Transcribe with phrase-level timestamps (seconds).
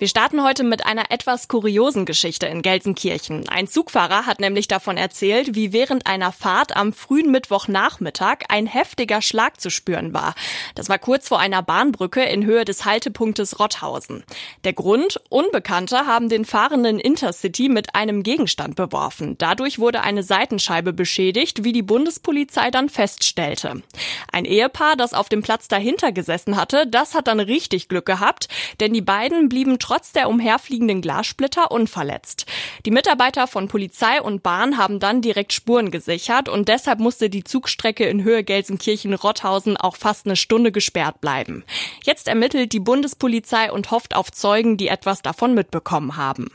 [0.00, 3.48] Wir starten heute mit einer etwas kuriosen Geschichte in Gelsenkirchen.
[3.48, 9.20] Ein Zugfahrer hat nämlich davon erzählt, wie während einer Fahrt am frühen Mittwochnachmittag ein heftiger
[9.22, 10.36] Schlag zu spüren war.
[10.76, 14.22] Das war kurz vor einer Bahnbrücke in Höhe des Haltepunktes Rotthausen.
[14.62, 15.20] Der Grund?
[15.30, 19.34] Unbekannte haben den fahrenden Intercity mit einem Gegenstand beworfen.
[19.38, 23.82] Dadurch wurde eine Seitenscheibe beschädigt, wie die Bundespolizei dann feststellte.
[24.30, 28.46] Ein Ehepaar, das auf dem Platz dahinter gesessen hatte, das hat dann richtig Glück gehabt,
[28.78, 32.44] denn die beiden blieben trotz der umherfliegenden Glassplitter unverletzt.
[32.84, 37.42] Die Mitarbeiter von Polizei und Bahn haben dann direkt Spuren gesichert und deshalb musste die
[37.42, 41.64] Zugstrecke in Höhe Gelsenkirchen-Rotthausen auch fast eine Stunde gesperrt bleiben.
[42.04, 46.50] Jetzt ermittelt die Bundespolizei und hofft auf Zeugen, die etwas davon mitbekommen haben.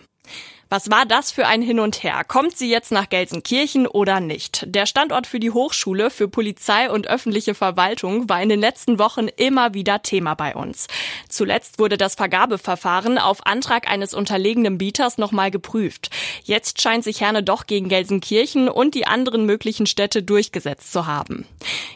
[0.74, 2.24] Was war das für ein Hin und Her?
[2.28, 4.66] Kommt sie jetzt nach Gelsenkirchen oder nicht?
[4.66, 9.28] Der Standort für die Hochschule für Polizei und öffentliche Verwaltung war in den letzten Wochen
[9.28, 10.88] immer wieder Thema bei uns.
[11.30, 16.10] Zuletzt wurde das Vergabeverfahren auf Antrag eines unterlegenen Bieters nochmal geprüft.
[16.44, 21.46] Jetzt scheint sich Herne doch gegen Gelsenkirchen und die anderen möglichen Städte durchgesetzt zu haben.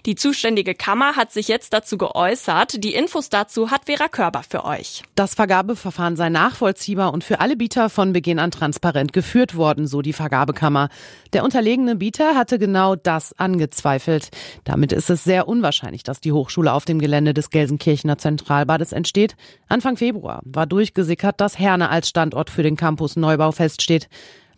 [0.05, 2.83] Die zuständige Kammer hat sich jetzt dazu geäußert.
[2.83, 5.01] Die Infos dazu hat Vera Körber für euch.
[5.15, 8.51] Das Vergabeverfahren sei nachvollziehbar und für alle Bieter von Beginn an
[9.13, 10.89] geführt worden, so die Vergabekammer.
[11.33, 14.29] Der unterlegene Bieter hatte genau das angezweifelt.
[14.63, 19.35] Damit ist es sehr unwahrscheinlich, dass die Hochschule auf dem Gelände des Gelsenkirchener Zentralbades entsteht.
[19.67, 24.09] Anfang Februar war durchgesickert, dass Herne als Standort für den Campus Neubau feststeht.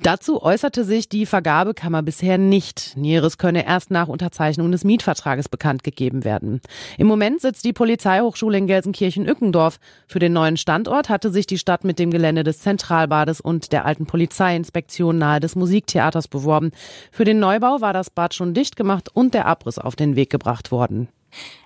[0.01, 2.95] Dazu äußerte sich die Vergabekammer bisher nicht.
[2.95, 6.61] Näheres könne erst nach Unterzeichnung des Mietvertrages bekannt gegeben werden.
[6.97, 9.77] Im Moment sitzt die Polizeihochschule in Gelsenkirchen-Ückendorf.
[10.07, 13.85] Für den neuen Standort hatte sich die Stadt mit dem Gelände des Zentralbades und der
[13.85, 16.71] alten Polizeiinspektion nahe des Musiktheaters beworben.
[17.11, 20.29] Für den Neubau war das Bad schon dicht gemacht und der Abriss auf den Weg
[20.29, 21.09] gebracht worden.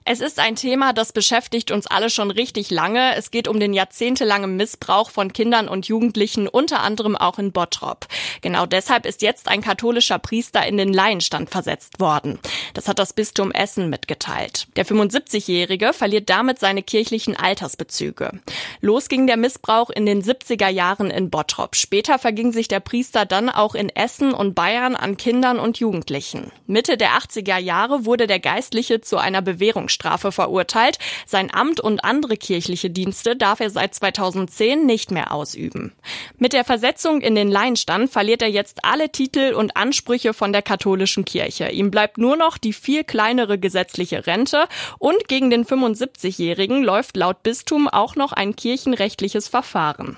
[0.05, 3.15] Es ist ein Thema, das beschäftigt uns alle schon richtig lange.
[3.15, 8.07] Es geht um den jahrzehntelangen Missbrauch von Kindern und Jugendlichen, unter anderem auch in Bottrop.
[8.41, 12.37] Genau deshalb ist jetzt ein katholischer Priester in den Laienstand versetzt worden.
[12.73, 14.67] Das hat das Bistum Essen mitgeteilt.
[14.75, 18.41] Der 75-Jährige verliert damit seine kirchlichen Altersbezüge.
[18.81, 21.77] Los ging der Missbrauch in den 70er Jahren in Bottrop.
[21.77, 26.51] Später verging sich der Priester dann auch in Essen und Bayern an Kindern und Jugendlichen.
[26.67, 30.97] Mitte der 80er Jahre wurde der Geistliche zu einer Bewährungsstrafe verurteilt.
[31.25, 35.93] Sein Amt und andere kirchliche Dienste darf er seit 2010 nicht mehr ausüben.
[36.37, 40.61] Mit der Versetzung in den Laienstand verliert er jetzt alle Titel und Ansprüche von der
[40.61, 41.69] katholischen Kirche.
[41.69, 44.65] Ihm bleibt nur noch die viel kleinere gesetzliche Rente
[44.99, 50.17] und gegen den 75-Jährigen läuft laut Bistum auch noch ein kirchenrechtliches Verfahren.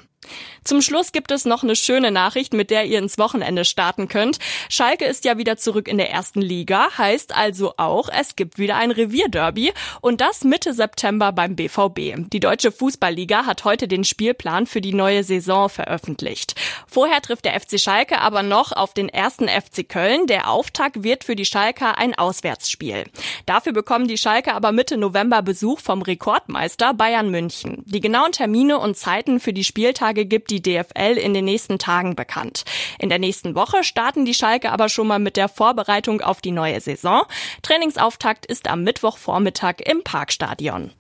[0.64, 4.40] Zum Schluss gibt es noch eine schöne Nachricht, mit der ihr ins Wochenende starten könnt.
[4.70, 8.76] Schalke ist ja wieder zurück in der ersten Liga, heißt also auch, es gibt wieder
[8.78, 12.30] ein Revierderby und das Mitte September beim BVB.
[12.32, 16.56] Die Deutsche Fußballliga hat heute den Spielplan für die neue Saison veröffentlicht.
[16.88, 20.28] Vorher trifft der FC Schalke aber noch auf den ersten FC Köln.
[20.28, 23.04] Der Auftakt wird für die Schalker ein Auswärtsspiel.
[23.46, 27.84] Dafür bekommen die Schalke aber Mitte November Besuch vom Rekordmeister Bayern München.
[27.86, 31.78] Die genauen Termine und Zeiten für die Spieltage Niederlage gibt die DFL in den nächsten
[31.78, 32.64] Tagen bekannt.
[33.00, 36.52] In der nächsten Woche starten die Schalke aber schon mal mit der Vorbereitung auf die
[36.52, 37.24] neue Saison.
[37.62, 40.92] Trainingsauftakt ist am Mittwochvormittag im Parkstadion.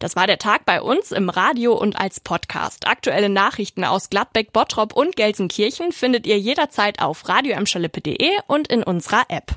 [0.00, 2.86] Das war der Tag bei uns im Radio und als Podcast.
[2.86, 9.24] Aktuelle Nachrichten aus Gladbeck, Bottrop und Gelsenkirchen findet ihr jederzeit auf radioemschalippe.de und in unserer
[9.28, 9.56] App.